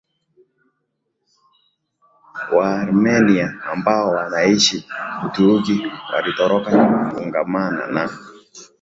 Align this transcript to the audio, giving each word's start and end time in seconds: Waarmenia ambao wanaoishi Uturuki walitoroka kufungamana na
Waarmenia 2.55 3.55
ambao 3.71 4.09
wanaoishi 4.11 4.85
Uturuki 5.25 5.91
walitoroka 6.13 6.71
kufungamana 7.09 7.87
na 7.87 8.09